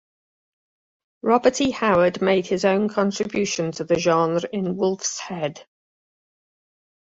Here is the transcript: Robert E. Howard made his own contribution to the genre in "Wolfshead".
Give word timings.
Robert 1.21 1.61
E. 1.61 1.69
Howard 1.69 2.23
made 2.23 2.47
his 2.47 2.65
own 2.65 2.89
contribution 2.89 3.71
to 3.73 3.83
the 3.83 3.99
genre 3.99 4.41
in 4.51 4.73
"Wolfshead". 4.75 5.63